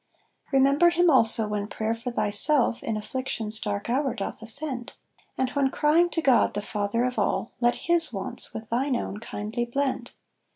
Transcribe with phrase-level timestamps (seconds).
[0.51, 4.93] Remember him also when prayer for thyself, In affliction's dark hour doth ascend;
[5.37, 9.19] And when crying to God the father of all, Let his wants with thine own
[9.19, 10.11] kindly blend.